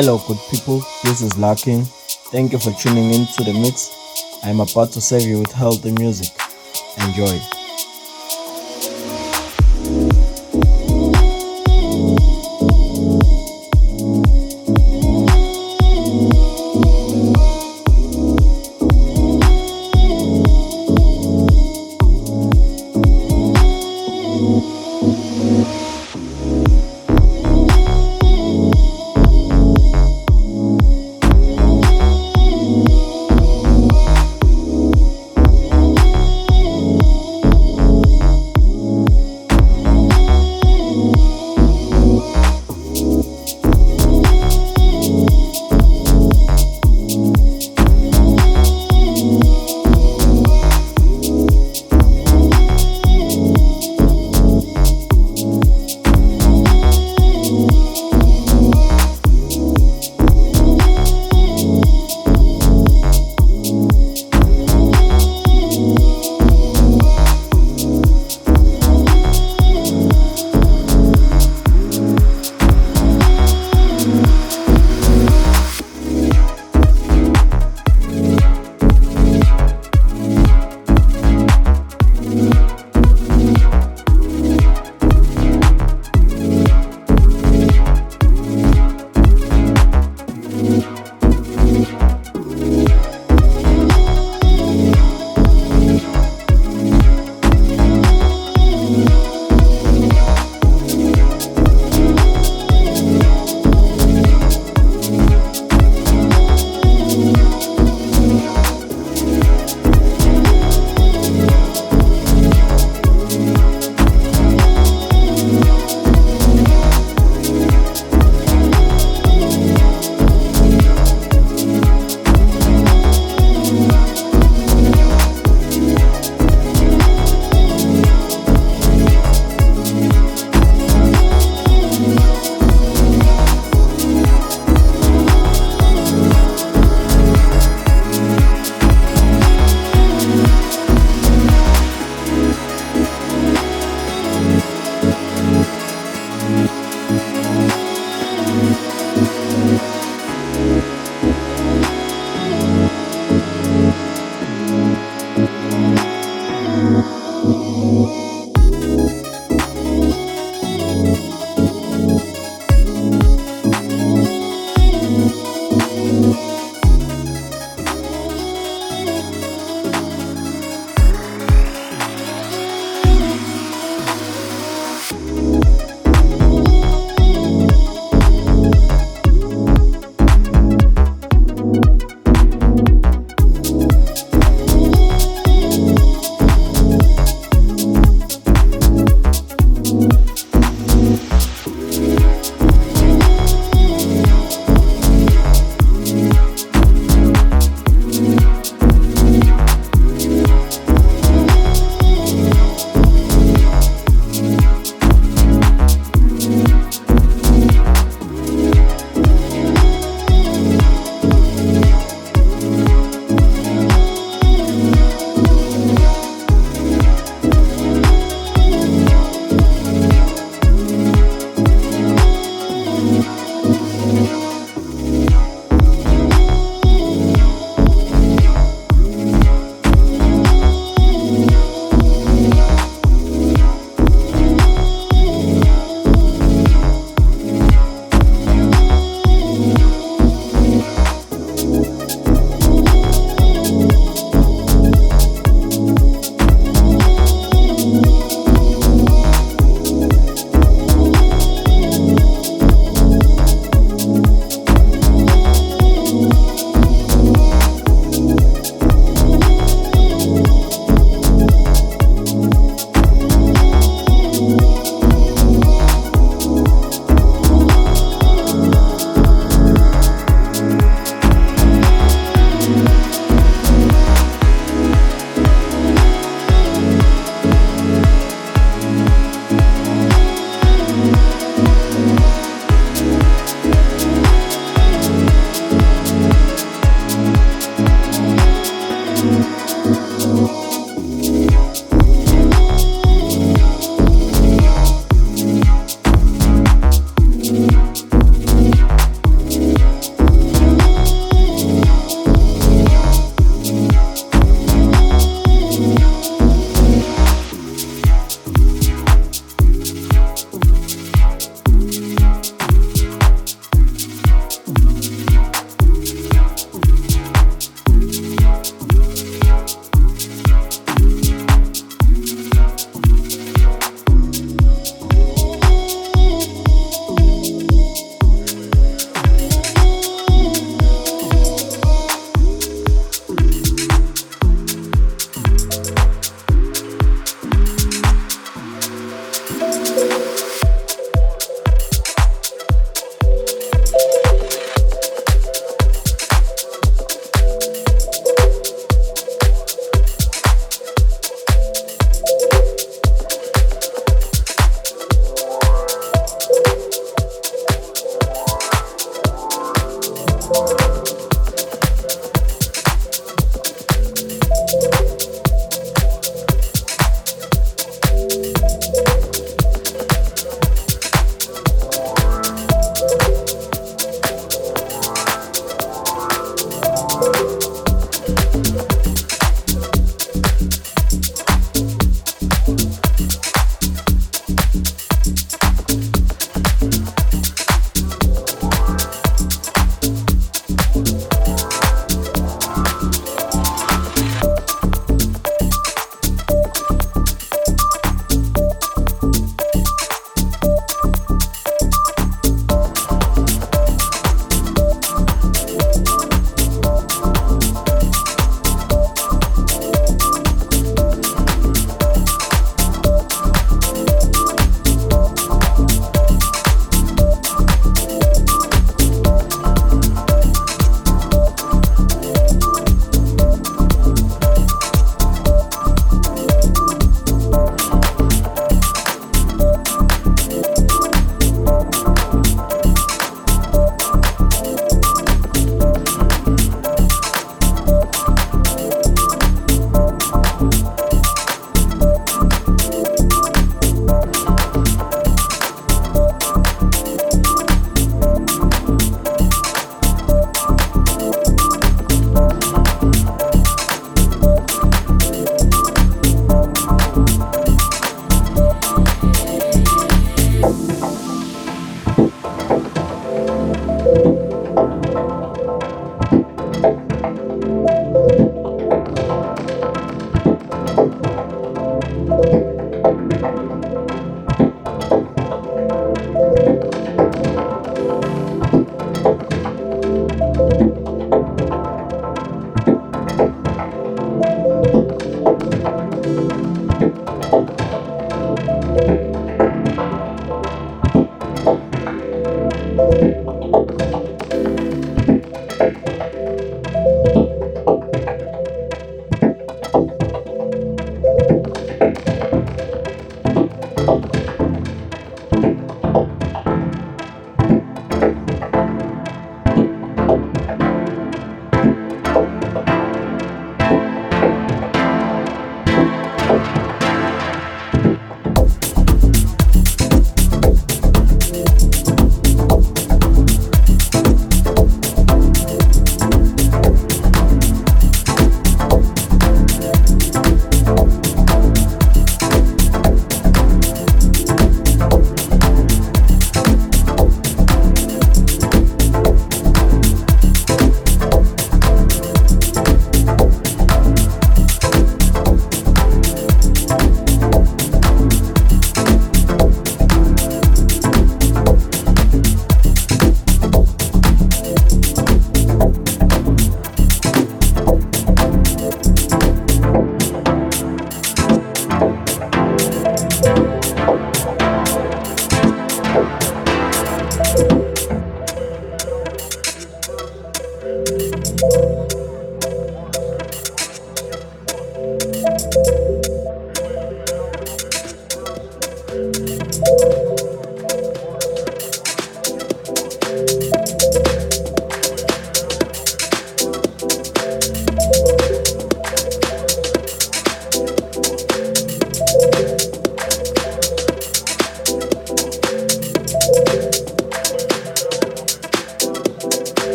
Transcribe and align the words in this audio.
Hello, 0.00 0.16
good 0.28 0.38
people. 0.48 0.78
This 1.02 1.22
is 1.22 1.36
Larkin. 1.36 1.84
Thank 2.30 2.52
you 2.52 2.60
for 2.60 2.70
tuning 2.70 3.12
in 3.12 3.26
to 3.34 3.42
the 3.42 3.52
mix. 3.52 3.90
I 4.44 4.48
am 4.50 4.60
about 4.60 4.92
to 4.92 5.00
serve 5.00 5.22
you 5.22 5.40
with 5.40 5.50
healthy 5.50 5.90
music. 5.90 6.28
Enjoy. 7.00 7.57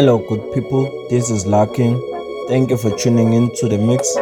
Hello, 0.00 0.16
good 0.16 0.54
people. 0.54 1.06
This 1.10 1.28
is 1.28 1.46
Larkin. 1.46 2.00
Thank 2.48 2.70
you 2.70 2.78
for 2.78 2.90
tuning 2.96 3.34
in 3.34 3.54
to 3.56 3.68
the 3.68 3.76
mix. 3.76 4.16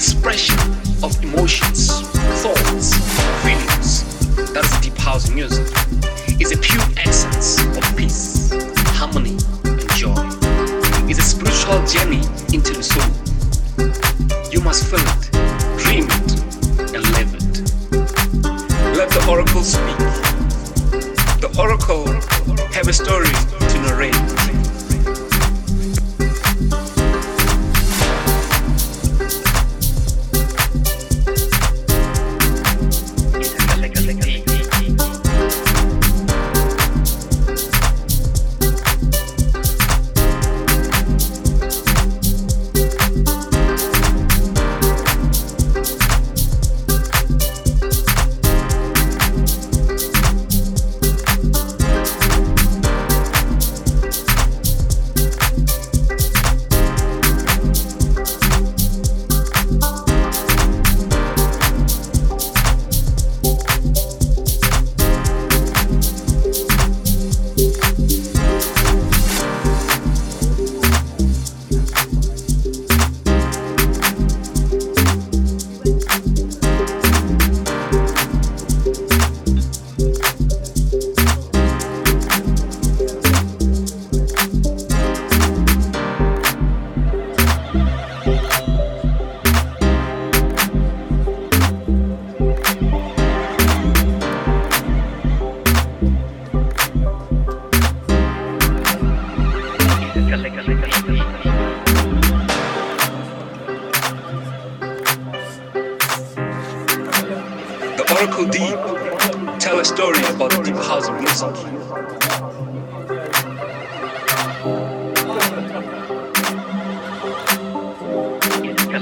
expression 0.00 0.58
of 1.02 1.12
emotion. 1.22 1.69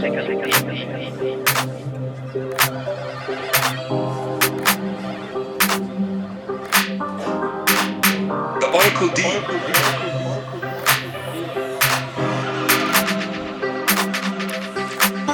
The 0.00 0.06
Oracle 8.72 9.08
D. 9.08 9.22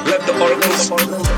Let 0.09 0.21
the 0.25 0.33
oracles. 0.41 1.34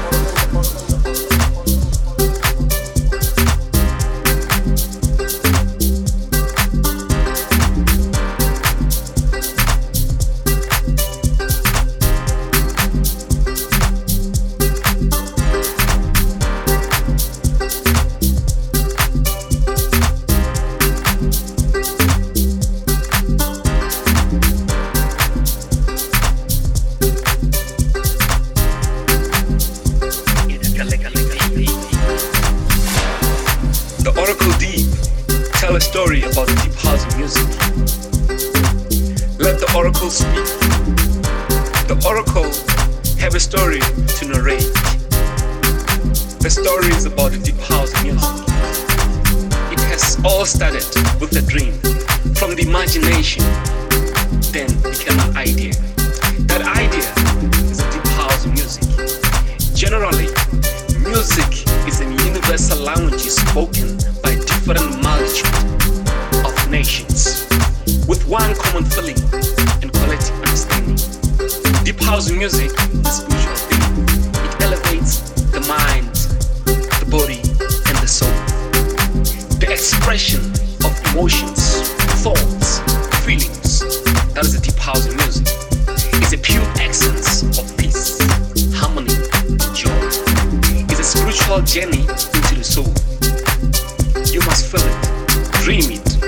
dream 95.67 95.91
it 95.91 96.23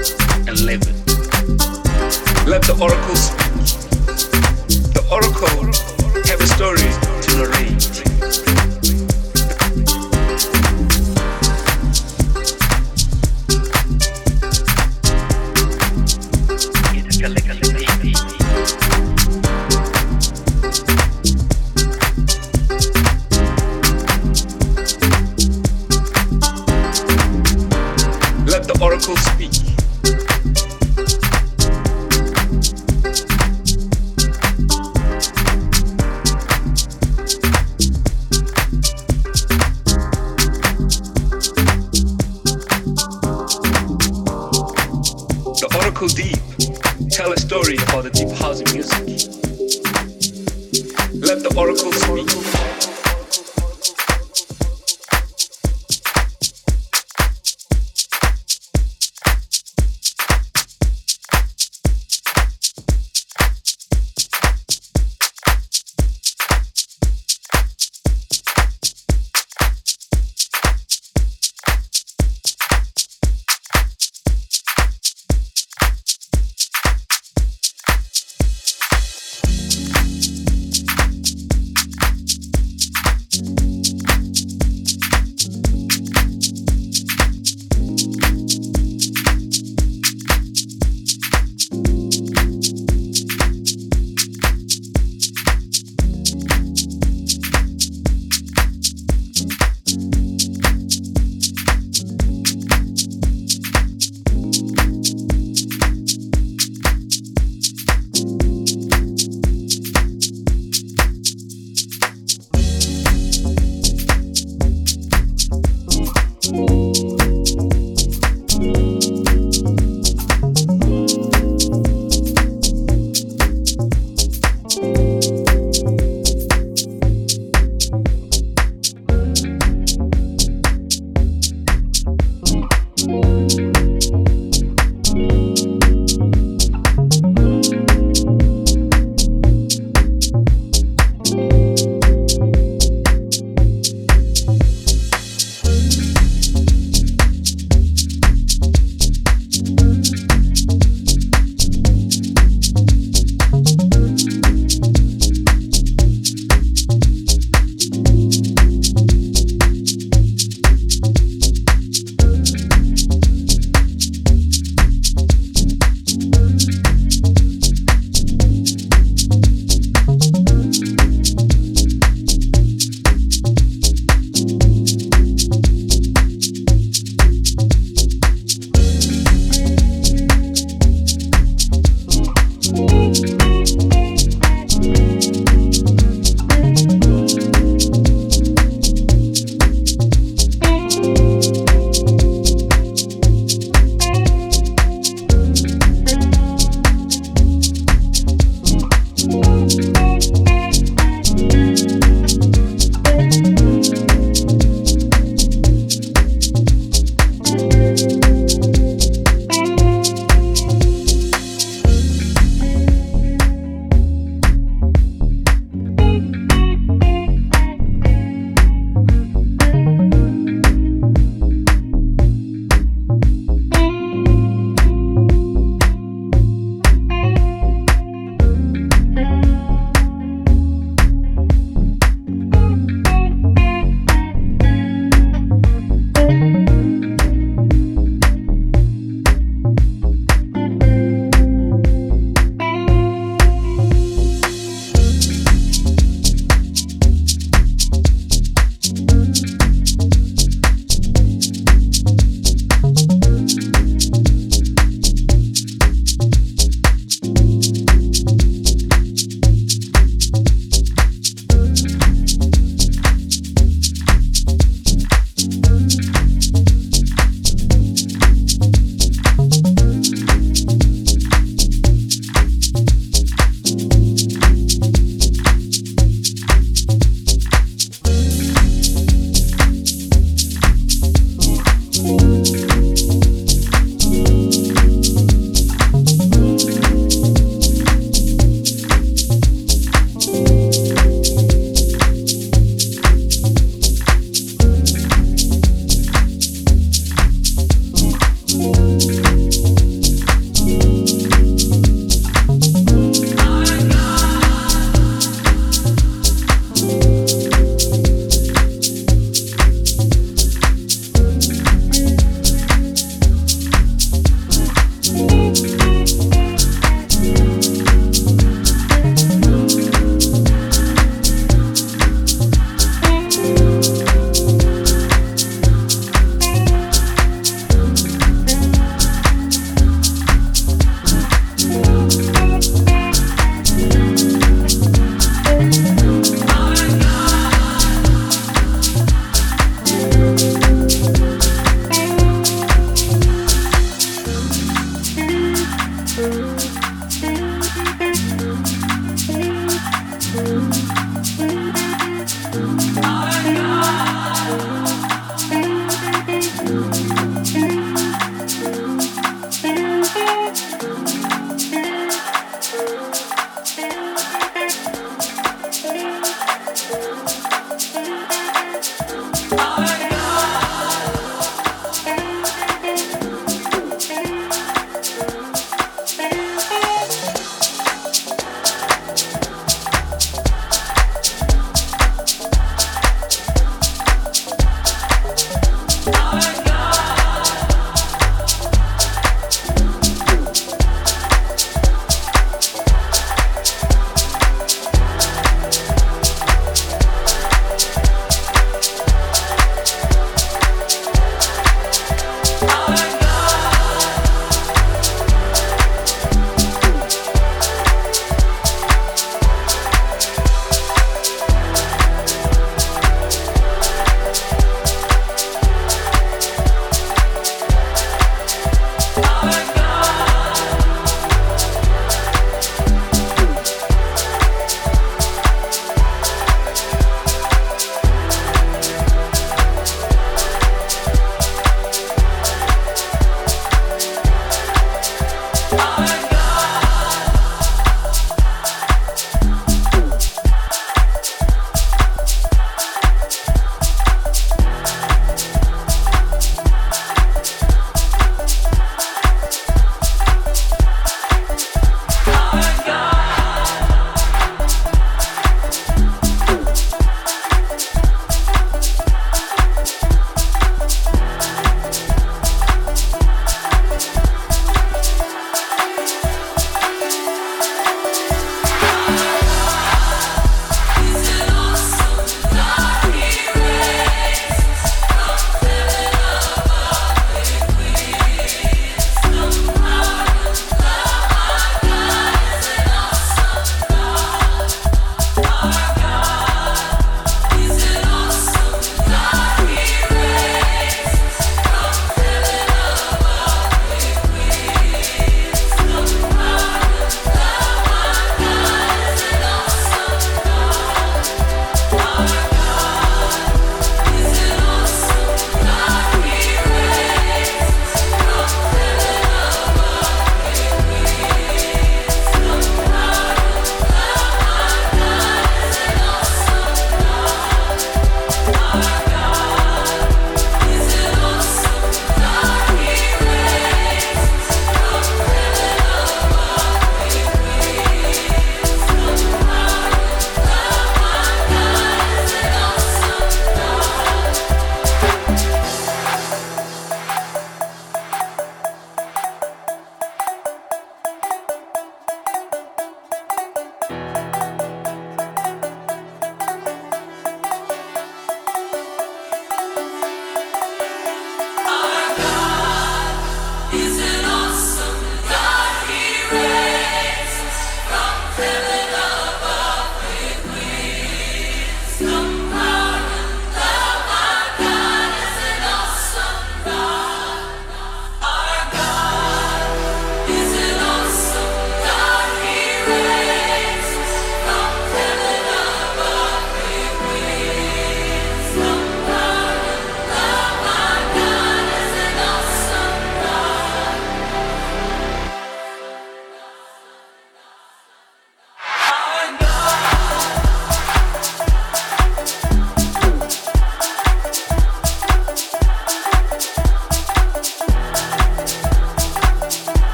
and 0.49 0.59
live 0.65 0.81
it. 0.81 0.97
Let 2.45 2.61
the 2.63 2.75
oracle 2.81 3.15
speak. 3.15 3.53
The 4.91 5.01
oracle 5.09 5.63
have 6.27 6.41
a 6.41 6.47
story 6.47 6.83
to 7.21 7.37
narrate. 7.37 7.88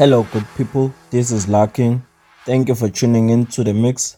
Hello, 0.00 0.26
good 0.32 0.46
people. 0.56 0.94
This 1.10 1.30
is 1.30 1.46
Larking. 1.46 2.02
Thank 2.46 2.68
you 2.68 2.74
for 2.74 2.88
tuning 2.88 3.28
in 3.28 3.44
to 3.48 3.62
the 3.62 3.74
mix. 3.74 4.16